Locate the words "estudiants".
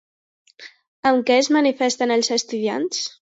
2.39-3.05